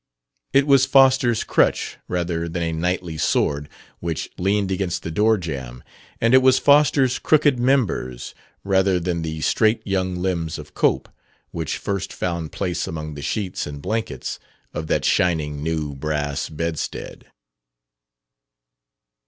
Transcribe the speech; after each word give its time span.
It 0.51 0.65
was 0.65 0.87
Foster's 0.87 1.43
crutch, 1.43 1.97
rather 2.07 2.49
than 2.49 2.63
a 2.63 2.73
knightly 2.73 3.19
sword, 3.19 3.69
which 3.99 4.31
leaned 4.39 4.71
against 4.71 5.03
the 5.03 5.11
door 5.11 5.37
jamb; 5.37 5.83
and 6.19 6.33
it 6.33 6.41
was 6.41 6.57
Foster's 6.57 7.19
crooked 7.19 7.59
members, 7.59 8.33
rather 8.63 8.99
than 8.99 9.21
the 9.21 9.41
straight 9.41 9.85
young 9.85 10.15
limbs 10.15 10.57
of 10.57 10.73
Cope, 10.73 11.07
which 11.51 11.77
first 11.77 12.13
found 12.13 12.51
place 12.51 12.87
among 12.87 13.13
the 13.13 13.21
sheets 13.21 13.67
and 13.67 13.79
blankets 13.79 14.39
of 14.73 14.87
that 14.87 15.05
shining 15.05 15.61
new 15.61 15.93
brass 15.93 16.49
bedstead. 16.49 17.27